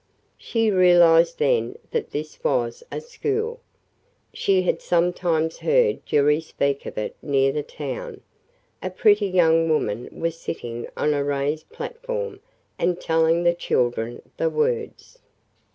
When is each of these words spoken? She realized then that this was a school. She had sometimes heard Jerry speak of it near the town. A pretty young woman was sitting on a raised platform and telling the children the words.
She 0.39 0.71
realized 0.71 1.37
then 1.37 1.77
that 1.91 2.09
this 2.09 2.43
was 2.43 2.81
a 2.91 2.99
school. 3.01 3.59
She 4.33 4.63
had 4.63 4.81
sometimes 4.81 5.59
heard 5.59 6.03
Jerry 6.07 6.41
speak 6.41 6.87
of 6.87 6.97
it 6.97 7.15
near 7.21 7.51
the 7.51 7.61
town. 7.61 8.21
A 8.81 8.89
pretty 8.89 9.27
young 9.27 9.69
woman 9.69 10.09
was 10.11 10.37
sitting 10.39 10.87
on 10.97 11.13
a 11.13 11.23
raised 11.23 11.69
platform 11.69 12.39
and 12.79 12.99
telling 12.99 13.43
the 13.43 13.53
children 13.53 14.23
the 14.37 14.49
words. 14.49 15.19